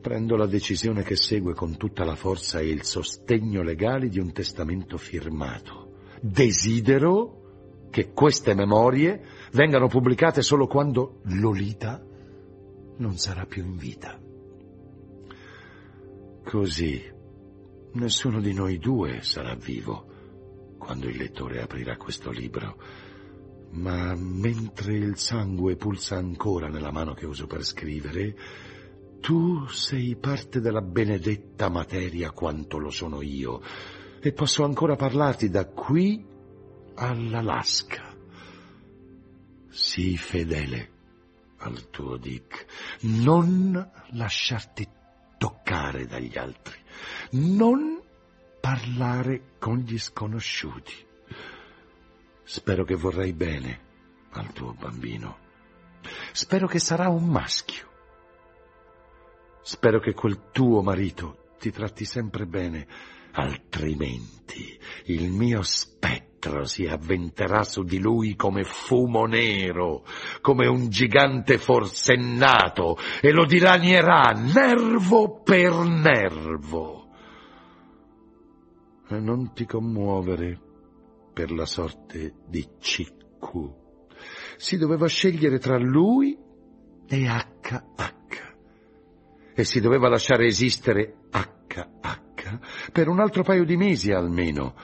Prendo 0.00 0.36
la 0.36 0.46
decisione 0.46 1.02
che 1.02 1.16
segue 1.16 1.54
con 1.54 1.76
tutta 1.76 2.04
la 2.04 2.16
forza 2.16 2.58
e 2.58 2.68
il 2.68 2.82
sostegno 2.82 3.62
legale 3.62 4.08
di 4.08 4.18
un 4.18 4.32
testamento 4.32 4.98
firmato. 4.98 5.92
Desidero 6.20 7.43
che 7.94 8.10
queste 8.10 8.54
memorie 8.54 9.22
vengano 9.52 9.86
pubblicate 9.86 10.42
solo 10.42 10.66
quando 10.66 11.20
Lolita 11.26 12.04
non 12.96 13.16
sarà 13.18 13.46
più 13.46 13.62
in 13.62 13.76
vita. 13.76 14.20
Così 16.42 17.00
nessuno 17.92 18.40
di 18.40 18.52
noi 18.52 18.78
due 18.78 19.22
sarà 19.22 19.54
vivo 19.54 20.74
quando 20.76 21.06
il 21.06 21.16
lettore 21.16 21.62
aprirà 21.62 21.96
questo 21.96 22.32
libro, 22.32 22.82
ma 23.74 24.12
mentre 24.16 24.94
il 24.94 25.16
sangue 25.16 25.76
pulsa 25.76 26.16
ancora 26.16 26.66
nella 26.66 26.90
mano 26.90 27.14
che 27.14 27.26
uso 27.26 27.46
per 27.46 27.62
scrivere, 27.62 28.34
tu 29.20 29.68
sei 29.68 30.16
parte 30.16 30.60
della 30.60 30.82
benedetta 30.82 31.68
materia 31.68 32.32
quanto 32.32 32.78
lo 32.78 32.90
sono 32.90 33.22
io, 33.22 33.62
e 34.20 34.32
posso 34.32 34.64
ancora 34.64 34.96
parlarti 34.96 35.48
da 35.48 35.66
qui 35.66 36.32
all'Alaska. 36.94 38.14
Sii 39.70 40.16
fedele 40.16 40.92
al 41.58 41.90
tuo 41.90 42.16
Dick, 42.16 42.66
non 43.02 43.90
lasciarti 44.10 44.88
toccare 45.38 46.06
dagli 46.06 46.36
altri, 46.36 46.78
non 47.32 48.00
parlare 48.60 49.54
con 49.58 49.78
gli 49.78 49.98
sconosciuti. 49.98 50.94
Spero 52.42 52.84
che 52.84 52.94
vorrai 52.94 53.32
bene 53.32 53.80
al 54.30 54.52
tuo 54.52 54.74
bambino. 54.74 55.38
Spero 56.32 56.66
che 56.66 56.78
sarà 56.78 57.08
un 57.08 57.26
maschio. 57.26 57.92
Spero 59.62 59.98
che 59.98 60.12
quel 60.12 60.50
tuo 60.50 60.82
marito 60.82 61.54
ti 61.58 61.70
tratti 61.70 62.04
sempre 62.04 62.46
bene, 62.46 62.86
altrimenti 63.32 64.78
il 65.06 65.30
mio 65.30 65.62
spettro 66.44 66.64
si 66.64 66.86
avventerà 66.86 67.62
su 67.62 67.82
di 67.82 67.98
lui 67.98 68.36
come 68.36 68.64
fumo 68.64 69.24
nero, 69.24 70.04
come 70.40 70.66
un 70.66 70.88
gigante 70.90 71.58
forsennato, 71.58 72.96
e 73.20 73.32
lo 73.32 73.46
dilanierà 73.46 74.32
nervo 74.32 75.40
per 75.42 75.72
nervo. 75.72 77.08
E 79.08 79.18
non 79.18 79.52
ti 79.54 79.64
commuovere 79.64 80.58
per 81.32 81.50
la 81.50 81.66
sorte 81.66 82.34
di 82.46 82.66
Ciccu. 82.78 83.82
Si 84.56 84.76
doveva 84.76 85.06
scegliere 85.06 85.58
tra 85.58 85.78
lui 85.78 86.36
e 87.06 87.26
HH 87.26 88.42
e 89.56 89.64
si 89.64 89.80
doveva 89.80 90.08
lasciare 90.08 90.46
esistere 90.46 91.16
HH 91.30 92.92
per 92.92 93.08
un 93.08 93.20
altro 93.20 93.42
paio 93.42 93.64
di 93.64 93.76
mesi 93.76 94.10
almeno, 94.10 94.74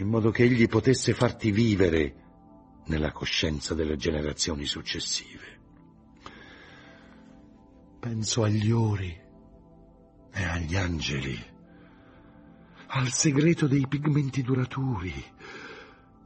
in 0.00 0.08
modo 0.08 0.30
che 0.30 0.44
egli 0.44 0.66
potesse 0.66 1.14
farti 1.14 1.50
vivere 1.50 2.14
nella 2.86 3.12
coscienza 3.12 3.74
delle 3.74 3.96
generazioni 3.96 4.64
successive. 4.64 5.58
Penso 8.00 8.42
agli 8.42 8.70
ori 8.70 9.18
e 10.32 10.42
agli 10.42 10.76
angeli, 10.76 11.38
al 12.86 13.08
segreto 13.08 13.66
dei 13.66 13.86
pigmenti 13.86 14.42
duraturi, 14.42 15.12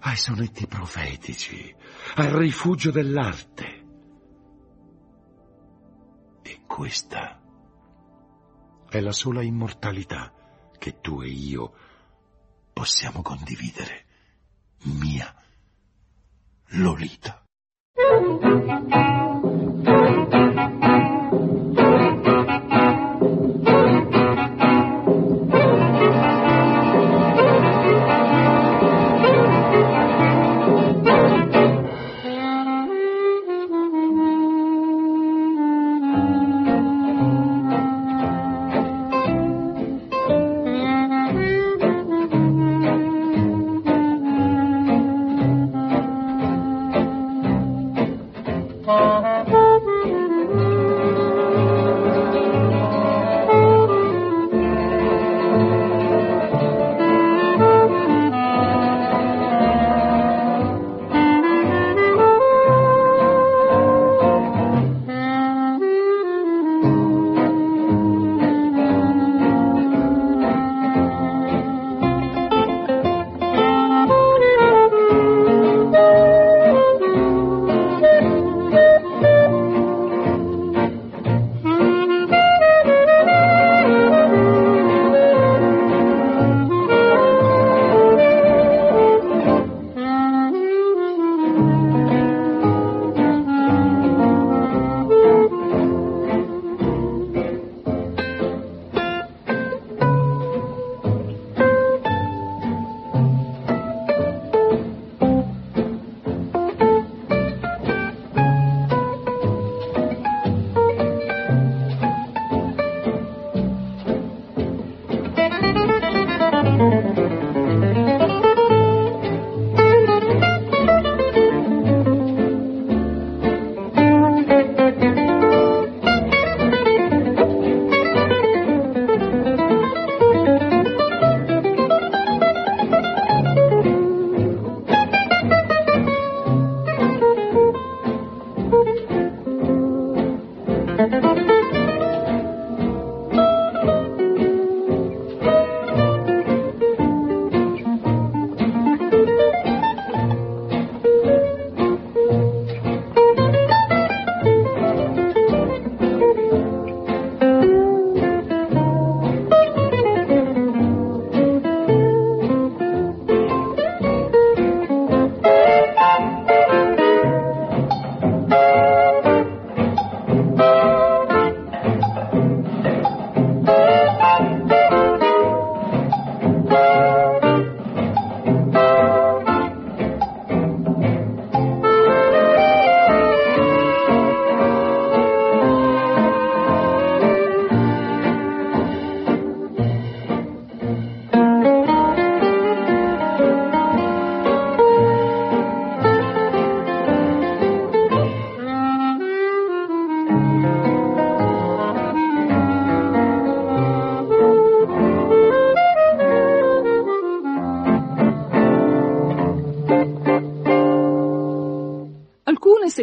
ai 0.00 0.16
sonetti 0.16 0.66
profetici, 0.66 1.74
al 2.14 2.30
rifugio 2.30 2.90
dell'arte. 2.90 3.82
questa 6.74 7.40
è 8.88 8.98
la 8.98 9.12
sola 9.12 9.42
immortalità 9.42 10.34
che 10.76 11.00
tu 11.00 11.22
e 11.22 11.28
io 11.28 11.72
possiamo 12.74 13.22
condividere. 13.22 14.04
Mia 14.82 15.32
Lolita. 16.72 17.42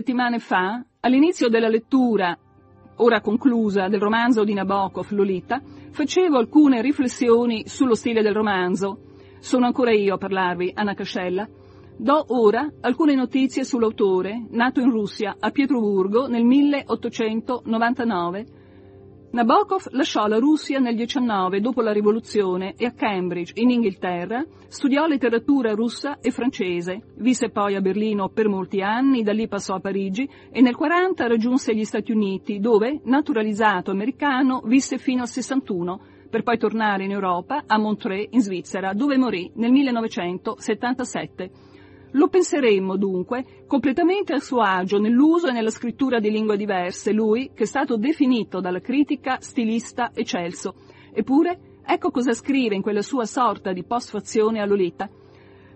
Settimane 0.01 0.39
fa, 0.39 0.83
all'inizio 1.01 1.47
della 1.47 1.67
lettura, 1.67 2.35
ora 2.95 3.21
conclusa, 3.21 3.87
del 3.87 3.99
romanzo 3.99 4.43
di 4.43 4.55
Nabokov, 4.55 5.11
Lolita, 5.11 5.61
facevo 5.91 6.39
alcune 6.39 6.81
riflessioni 6.81 7.67
sullo 7.67 7.93
stile 7.93 8.23
del 8.23 8.33
romanzo. 8.33 9.01
Sono 9.39 9.67
ancora 9.67 9.91
io 9.91 10.15
a 10.15 10.17
parlarvi, 10.17 10.71
Anna 10.73 10.95
Cascella. 10.95 11.47
Do 11.95 12.25
ora 12.29 12.67
alcune 12.81 13.13
notizie 13.13 13.63
sull'autore, 13.63 14.47
nato 14.49 14.79
in 14.79 14.89
Russia, 14.89 15.35
a 15.39 15.51
Pietroburgo, 15.51 16.25
nel 16.25 16.45
1899, 16.45 18.45
Nabokov 19.34 19.88
lasciò 19.91 20.28
la 20.28 20.39
Russia 20.39 20.80
nel 20.80 20.94
19 20.94 21.62
dopo 21.62 21.82
la 21.82 21.94
rivoluzione 21.94 22.74
e 22.76 22.86
a 22.86 22.91
Cambridge, 22.91 23.54
in 23.56 23.70
Inghilterra, 23.70 24.46
studiò 24.67 25.06
letteratura 25.06 25.74
russa 25.74 26.20
e 26.20 26.32
francese, 26.32 27.13
visse 27.15 27.50
poi 27.50 27.76
a 27.76 27.80
Berlino 27.80 28.28
per 28.28 28.50
molti 28.50 28.82
anni, 28.82 29.24
da 29.24 29.32
lì 29.32 29.48
passò 29.48 29.76
a 29.76 29.80
Parigi 29.80 30.30
e 30.52 30.60
nel 30.60 30.76
40 30.76 31.28
raggiunse 31.28 31.74
gli 31.74 31.86
Stati 31.86 32.12
Uniti, 32.12 32.60
dove, 32.60 33.00
naturalizzato 33.06 33.91
americano, 33.91 34.63
visse 34.65 34.98
fino 34.98 35.22
al 35.22 35.30
61, 35.30 36.02
per 36.30 36.44
poi 36.44 36.58
tornare 36.58 37.06
in 37.06 37.12
Europa, 37.12 37.63
a 37.65 37.78
Montreux, 37.78 38.28
in 38.32 38.41
Svizzera, 38.41 38.91
dove 38.91 39.17
morì 39.17 39.50
nel 39.56 39.72
1977. 39.72 41.70
Lo 42.12 42.28
penseremmo 42.28 42.97
dunque 42.97 43.63
completamente 43.67 44.34
a 44.34 44.39
suo 44.39 44.60
agio 44.62 45.00
nell'uso 45.00 45.47
e 45.47 45.52
nella 45.52 45.69
scrittura 45.69 46.19
di 46.19 46.30
lingue 46.30 46.58
diverse, 46.58 47.13
lui 47.13 47.52
che 47.54 47.63
è 47.63 47.65
stato 47.65 47.95
definito 47.95 48.60
dalla 48.60 48.82
critica 48.82 49.38
stilista 49.39 50.12
eccelso. 50.13 50.76
Eppure, 51.13 51.80
ecco 51.86 52.12
cosa 52.12 52.34
scrive 52.34 52.76
in 52.76 52.82
quella 52.82 53.02
sua 53.02 53.26
sorta 53.26 53.71
di 53.71 53.84
postfazione 53.84 54.60
a 54.60 54.65
Lolita. 54.65 55.10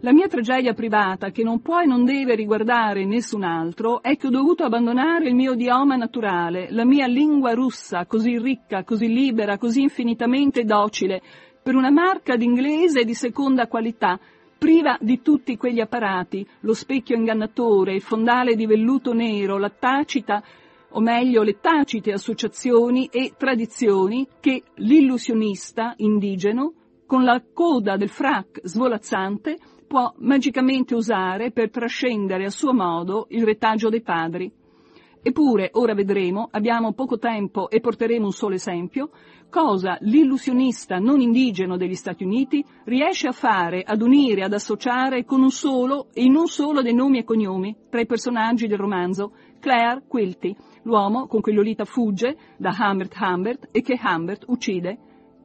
La 0.01 0.11
mia 0.11 0.27
tragedia 0.27 0.73
privata, 0.73 1.31
che 1.31 1.41
non 1.41 1.61
può 1.61 1.79
e 1.79 1.85
non 1.85 2.03
deve 2.03 2.35
riguardare 2.35 3.05
nessun 3.05 3.43
altro, 3.43 4.03
è 4.03 4.17
che 4.17 4.27
ho 4.27 4.29
dovuto 4.29 4.63
abbandonare 4.63 5.29
il 5.29 5.35
mio 5.35 5.53
idioma 5.53 5.95
naturale, 5.95 6.67
la 6.69 6.85
mia 6.85 7.07
lingua 7.07 7.53
russa, 7.53 8.05
così 8.05 8.37
ricca, 8.37 8.83
così 8.83 9.07
libera, 9.07 9.57
così 9.57 9.81
infinitamente 9.81 10.63
docile, 10.63 11.21
per 11.63 11.75
una 11.75 11.89
marca 11.89 12.35
d'inglese 12.35 13.03
di 13.03 13.15
seconda 13.15 13.67
qualità, 13.67 14.19
priva 14.65 14.97
di 14.99 15.21
tutti 15.21 15.57
quegli 15.57 15.79
apparati, 15.79 16.43
lo 16.61 16.73
specchio 16.73 17.15
ingannatore, 17.15 17.93
il 17.93 18.01
fondale 18.01 18.55
di 18.55 18.65
velluto 18.65 19.13
nero, 19.13 19.59
la 19.59 19.69
tacita, 19.69 20.43
o 20.89 20.99
meglio 20.99 21.43
le 21.43 21.59
tacite 21.59 22.11
associazioni 22.11 23.07
e 23.11 23.33
tradizioni 23.37 24.27
che 24.39 24.63
l'illusionista 24.77 25.93
indigeno, 25.97 26.73
con 27.05 27.23
la 27.23 27.43
coda 27.53 27.95
del 27.95 28.09
frac 28.09 28.61
svolazzante, 28.63 29.55
può 29.85 30.11
magicamente 30.17 30.95
usare 30.95 31.51
per 31.51 31.69
trascendere 31.69 32.45
a 32.45 32.49
suo 32.49 32.73
modo 32.73 33.27
il 33.29 33.45
retaggio 33.45 33.89
dei 33.89 34.01
padri. 34.01 34.51
Eppure, 35.21 35.69
ora 35.73 35.93
vedremo, 35.93 36.47
abbiamo 36.49 36.93
poco 36.93 37.19
tempo 37.19 37.69
e 37.69 37.79
porteremo 37.81 38.25
un 38.25 38.31
solo 38.31 38.55
esempio, 38.55 39.11
cosa 39.49 39.97
l'illusionista 40.01 40.97
non 40.97 41.19
indigeno 41.19 41.77
degli 41.77 41.95
Stati 41.95 42.23
Uniti 42.23 42.63
riesce 42.85 43.27
a 43.27 43.31
fare, 43.31 43.83
ad 43.83 44.01
unire, 44.01 44.43
ad 44.43 44.53
associare 44.53 45.25
con 45.25 45.41
un 45.41 45.51
solo 45.51 46.07
e 46.13 46.23
in 46.23 46.35
un 46.35 46.47
solo 46.47 46.81
dei 46.81 46.93
nomi 46.93 47.19
e 47.19 47.23
cognomi 47.23 47.75
tra 47.89 48.01
i 48.01 48.05
personaggi 48.05 48.67
del 48.67 48.77
romanzo, 48.77 49.33
Claire 49.59 50.03
Quilty, 50.07 50.55
l'uomo 50.83 51.27
con 51.27 51.41
cui 51.41 51.53
Lolita 51.53 51.85
fugge 51.85 52.37
da 52.57 52.75
Humbert 52.77 53.15
Humbert 53.19 53.67
e 53.71 53.81
che 53.81 53.99
Humbert 54.01 54.43
uccide. 54.47 54.97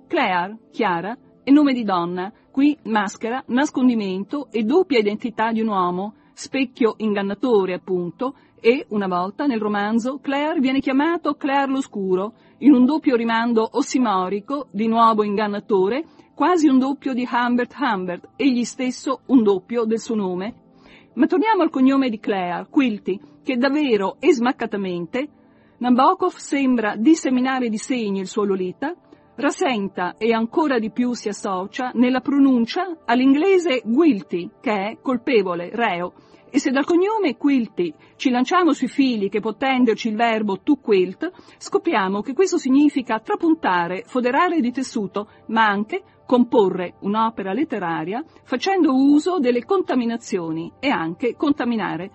Claire, 0.07 0.59
Chiara, 0.71 1.17
è 1.43 1.51
nome 1.51 1.73
di 1.73 1.85
donna, 1.85 2.33
qui 2.51 2.77
maschera, 2.85 3.43
nascondimento 3.47 4.49
e 4.51 4.63
doppia 4.65 4.99
identità 4.99 5.53
di 5.53 5.61
un 5.61 5.69
uomo, 5.69 6.15
specchio 6.33 6.95
ingannatore 6.99 7.75
appunto, 7.75 8.35
e, 8.61 8.85
una 8.91 9.07
volta, 9.07 9.47
nel 9.47 9.59
romanzo, 9.59 10.19
Claire 10.21 10.61
viene 10.61 10.81
chiamato 10.81 11.35
Claire 11.35 11.71
l'Oscuro, 11.71 12.35
in 12.61 12.73
un 12.73 12.85
doppio 12.85 13.17
rimando 13.17 13.69
ossimorico, 13.73 14.69
di 14.71 14.87
nuovo 14.87 15.23
ingannatore, 15.23 16.05
quasi 16.35 16.69
un 16.69 16.79
doppio 16.79 17.13
di 17.13 17.29
Humbert 17.31 17.75
Humbert, 17.79 18.29
egli 18.37 18.65
stesso 18.65 19.21
un 19.27 19.43
doppio 19.43 19.85
del 19.85 19.99
suo 19.99 20.15
nome. 20.15 20.55
Ma 21.15 21.27
torniamo 21.27 21.63
al 21.63 21.71
cognome 21.71 22.09
di 22.09 22.19
Claire, 22.19 22.67
Quilty, 22.71 23.21
che 23.43 23.57
davvero 23.57 24.17
e 24.21 24.33
smaccatamente 24.33 25.29
Nabokov 25.79 26.35
sembra 26.35 26.95
disseminare 26.97 27.71
di 27.71 27.79
segni 27.79 28.21
il 28.21 28.27
suo 28.27 28.45
Lolita, 28.45 28.95
rasenta 29.37 30.17
e 30.19 30.35
ancora 30.35 30.79
di 30.79 30.91
più 30.91 31.15
si 31.15 31.29
associa 31.29 31.91
nella 31.95 32.21
pronuncia 32.21 32.99
all'inglese 33.07 33.81
guilty, 33.85 34.51
che 34.61 34.73
è 34.73 34.99
colpevole, 35.01 35.71
reo, 35.73 36.13
e 36.51 36.59
se 36.59 36.71
dal 36.71 36.85
cognome 36.85 37.37
Quilty 37.37 37.95
ci 38.17 38.31
lanciamo 38.31 38.73
sui 38.73 38.89
fili 38.89 39.29
che 39.29 39.41
può 39.41 39.55
tenderci 39.55 40.09
il 40.09 40.17
verbo 40.17 40.61
to 40.61 40.77
quilt, 40.77 41.31
scopriamo 41.59 42.21
che 42.21 42.33
questo 42.33 42.59
significa 42.59 43.21
trapuntare, 43.21 44.03
foderare 44.05 44.61
di 44.61 44.73
tessuto, 44.73 45.29
ma 45.47 45.67
anche 45.67 46.03
comporre 46.27 46.95
un'opera 47.01 47.53
letteraria 47.53 48.25
facendo 48.45 48.95
uso 48.95 49.39
delle 49.39 49.65
contaminazioni 49.65 50.73
e 50.79 50.89
anche 50.89 51.35
contaminare. 51.37 52.11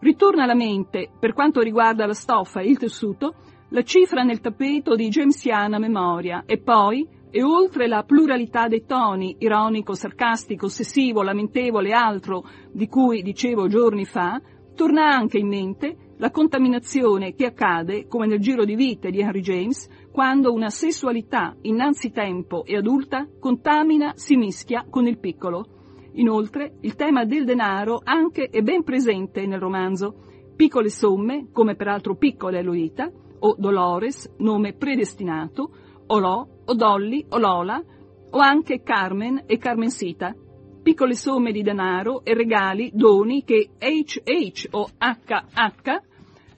Ritorna 0.00 0.44
alla 0.44 0.54
mente, 0.54 1.10
per 1.18 1.32
quanto 1.32 1.60
riguarda 1.60 2.06
la 2.06 2.14
stoffa 2.14 2.60
e 2.60 2.68
il 2.68 2.78
tessuto, 2.78 3.34
la 3.70 3.82
cifra 3.82 4.22
nel 4.22 4.40
tappeto 4.40 4.94
di 4.94 5.08
Jamesiana 5.08 5.78
memoria 5.78 6.44
e 6.46 6.58
poi, 6.58 7.06
e 7.30 7.42
oltre 7.42 7.86
la 7.86 8.02
pluralità 8.02 8.68
dei 8.68 8.84
toni, 8.84 9.36
ironico, 9.38 9.94
sarcastico, 9.94 10.66
ossessivo, 10.66 11.22
lamentevole 11.22 11.88
e 11.88 11.92
altro, 11.92 12.44
di 12.72 12.86
cui 12.88 13.22
dicevo 13.22 13.68
giorni 13.68 14.04
fa, 14.04 14.40
torna 14.74 15.14
anche 15.14 15.38
in 15.38 15.48
mente 15.48 15.96
la 16.18 16.30
contaminazione 16.30 17.34
che 17.34 17.46
accade, 17.46 18.06
come 18.06 18.26
nel 18.26 18.40
giro 18.40 18.64
di 18.64 18.74
vite 18.74 19.10
di 19.10 19.20
Henry 19.20 19.40
James, 19.40 19.88
quando 20.10 20.52
una 20.52 20.70
sessualità 20.70 21.56
innanzi 21.62 22.10
tempo 22.10 22.64
e 22.64 22.76
adulta 22.76 23.28
contamina, 23.38 24.12
si 24.16 24.36
mischia 24.36 24.86
con 24.88 25.06
il 25.06 25.18
piccolo. 25.18 26.10
Inoltre, 26.14 26.78
il 26.80 26.96
tema 26.96 27.24
del 27.24 27.44
denaro 27.44 28.00
anche 28.02 28.48
è 28.48 28.62
ben 28.62 28.82
presente 28.82 29.46
nel 29.46 29.60
romanzo. 29.60 30.24
Piccole 30.56 30.90
somme, 30.90 31.48
come 31.52 31.76
peraltro 31.76 32.16
piccola 32.16 32.58
è 32.58 32.62
Lolita, 32.62 33.08
o 33.40 33.54
Dolores, 33.56 34.34
nome 34.38 34.74
predestinato, 34.74 35.70
Olò, 36.08 36.46
o 36.68 36.74
Dolly, 36.74 37.24
o 37.30 37.38
Lola, 37.38 37.82
o 38.30 38.38
anche 38.38 38.82
Carmen 38.82 39.44
e 39.46 39.56
Carmensita. 39.56 40.34
Piccole 40.82 41.14
somme 41.14 41.50
di 41.50 41.62
denaro 41.62 42.22
e 42.24 42.34
regali, 42.34 42.90
doni 42.92 43.42
che 43.42 43.70
HH 43.78 44.68
o 44.72 44.88
HH, 44.98 46.02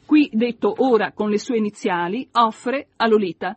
qui 0.07 0.29
detto 0.33 0.75
ora 0.79 1.13
con 1.13 1.31
le 1.31 1.39
sue 1.39 1.59
iniziali, 1.59 2.29
offre 2.33 2.89
a 2.97 3.07
Lolita. 3.07 3.57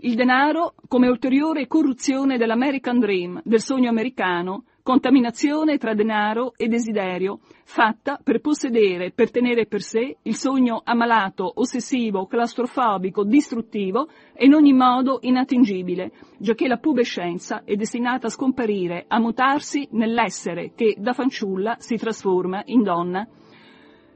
Il 0.00 0.14
denaro 0.14 0.74
come 0.86 1.08
ulteriore 1.08 1.66
corruzione 1.66 2.38
dell'American 2.38 3.00
Dream, 3.00 3.40
del 3.44 3.60
sogno 3.60 3.88
americano, 3.88 4.64
contaminazione 4.88 5.76
tra 5.76 5.92
denaro 5.92 6.54
e 6.56 6.66
desiderio, 6.66 7.40
fatta 7.64 8.18
per 8.24 8.40
possedere, 8.40 9.10
per 9.10 9.30
tenere 9.30 9.66
per 9.66 9.82
sé 9.82 10.16
il 10.22 10.34
sogno 10.34 10.80
ammalato, 10.82 11.52
ossessivo, 11.56 12.24
claustrofobico, 12.24 13.22
distruttivo 13.22 14.08
e 14.32 14.46
in 14.46 14.54
ogni 14.54 14.72
modo 14.72 15.18
inattingibile, 15.20 16.10
giacché 16.38 16.66
la 16.68 16.78
pubescenza 16.78 17.64
è 17.64 17.74
destinata 17.74 18.28
a 18.28 18.30
scomparire, 18.30 19.04
a 19.06 19.20
mutarsi 19.20 19.86
nell'essere 19.90 20.72
che 20.74 20.96
da 20.98 21.12
fanciulla 21.12 21.76
si 21.78 21.96
trasforma 21.96 22.62
in 22.64 22.82
donna. 22.82 23.28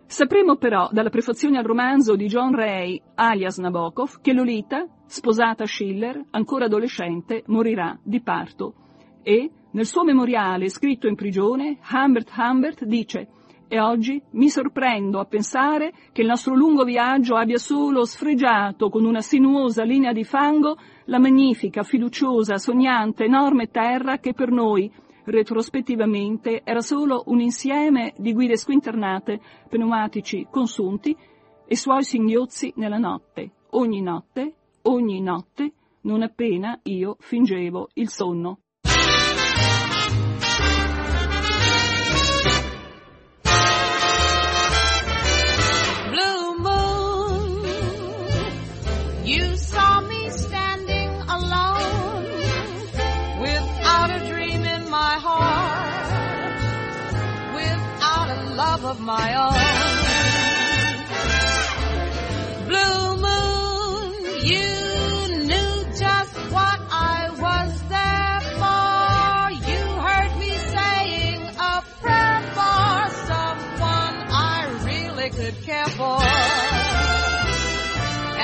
Sapremo 0.07 0.57
però 0.57 0.89
dalla 0.91 1.11
prefazione 1.11 1.59
al 1.59 1.65
romanzo 1.65 2.17
di 2.17 2.29
John 2.29 2.55
Ray, 2.55 2.99
alias 3.17 3.59
Nabokov, 3.59 4.23
che 4.23 4.33
Lolita, 4.33 4.87
sposata 5.05 5.65
a 5.65 5.67
Schiller, 5.67 6.19
ancora 6.31 6.65
adolescente, 6.65 7.43
morirà 7.49 7.99
di 8.03 8.23
parto 8.23 8.77
e, 9.23 9.51
nel 9.73 9.87
suo 9.87 10.05
memoriale 10.05 10.69
scritto 10.69 11.07
in 11.07 11.15
prigione, 11.15 11.79
Humbert 11.91 12.33
Humbert 12.37 12.85
dice 12.85 13.29
e 13.73 13.81
oggi 13.81 14.23
mi 14.33 14.51
sorprendo 14.51 15.19
a 15.19 15.25
pensare 15.25 15.95
che 16.13 16.21
il 16.21 16.27
nostro 16.27 16.55
lungo 16.55 16.85
viaggio 16.85 17.37
abbia 17.37 17.57
solo 17.57 18.05
sfregiato 18.05 18.91
con 18.91 19.07
una 19.07 19.23
sinuosa 19.23 19.83
linea 19.83 20.13
di 20.13 20.25
fango 20.25 20.77
la 21.07 21.19
magnifica, 21.19 21.83
fiduciosa, 21.83 22.59
sognante, 22.59 23.25
enorme 23.25 23.71
terra 23.71 24.19
che 24.19 24.35
per 24.35 24.51
noi, 24.51 24.93
retrospettivamente, 25.25 26.61
era 26.65 26.83
solo 26.83 27.23
un 27.29 27.41
insieme 27.41 28.13
di 28.19 28.35
guide 28.35 28.59
squinternate, 28.59 29.41
pneumatici 29.71 30.47
consunti 30.51 31.17
e 31.67 31.75
suoi 31.75 32.05
singhiozzi 32.05 32.75
nella 32.77 32.99
notte, 32.99 33.53
ogni 33.71 34.03
notte, 34.03 34.55
ogni 34.83 35.23
notte, 35.23 35.73
non 36.03 36.21
appena 36.21 36.79
io 36.83 37.17
fingevo 37.21 37.89
il 37.95 38.11
sonno. 38.11 38.62
Of 58.93 59.01
my 59.01 59.29
own. 59.45 59.55
Blue 62.71 63.17
moon, 63.27 64.09
you 64.53 64.69
knew 65.51 65.73
just 66.05 66.35
what 66.57 66.79
I 66.91 67.31
was 67.47 67.71
there 67.97 68.41
for. 68.61 68.91
You 69.71 69.83
heard 70.07 70.33
me 70.43 70.53
saying 70.77 71.41
a 71.71 71.75
prayer 72.03 72.43
for 72.59 72.93
someone 73.31 74.17
I 74.53 74.59
really 74.91 75.31
could 75.39 75.57
care 75.63 75.91
for. 76.01 76.21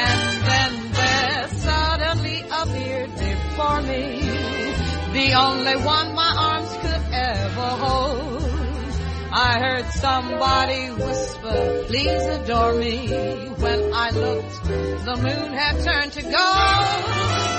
And 0.06 0.22
then 0.50 0.72
there 1.00 1.48
suddenly 1.66 2.38
appeared 2.60 3.12
before 3.26 3.80
me 3.82 4.02
the 5.12 5.28
only 5.34 5.76
one 5.84 6.14
I 9.40 9.60
heard 9.60 9.86
somebody 9.92 10.90
whisper, 10.90 11.84
please 11.86 12.26
adore 12.26 12.74
me. 12.74 13.06
When 13.06 13.92
I 13.94 14.10
looked, 14.10 14.64
the 14.64 15.16
moon 15.16 15.52
had 15.52 15.74
turned 15.84 16.12
to 16.14 16.22
gold. 16.22 17.04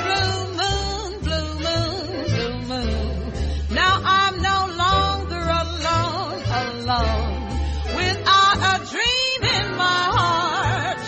Blue 0.10 0.42
moon, 0.60 1.10
blue 1.24 1.52
moon, 1.64 2.04
blue 2.36 2.58
moon. 2.68 3.34
Now 3.72 3.96
I'm 4.04 4.42
no 4.42 4.60
longer 4.84 5.40
alone, 5.64 6.44
alone. 6.64 7.48
Without 7.96 8.58
a 8.74 8.86
dream 8.92 9.42
in 9.56 9.78
my 9.78 10.02
heart, 10.18 11.02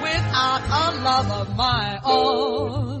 without 0.00 0.62
a 0.64 1.02
love 1.02 1.30
of 1.32 1.54
my 1.54 2.00
own. 2.02 2.93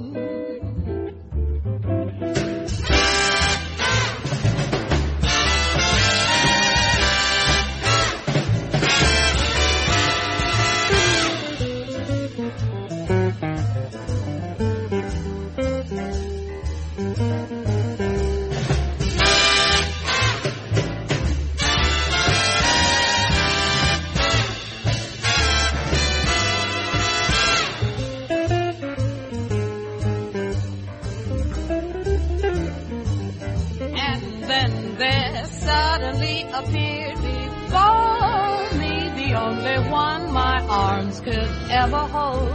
Arms 41.04 41.20
could 41.20 41.48
ever 41.70 41.98
hold. 41.98 42.48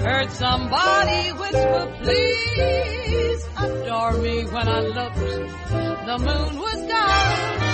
Heard 0.00 0.30
somebody 0.30 1.32
whisper, 1.32 1.98
please 2.02 3.46
adore 3.56 4.12
me 4.18 4.44
when 4.44 4.68
I 4.68 4.80
looked. 4.80 5.16
The 5.16 6.18
moon 6.18 6.58
was 6.60 6.88
gone. 6.88 7.73